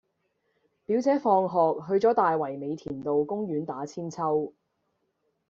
[0.87, 4.51] 表姐放學去左大圍美田路公園打韆鞦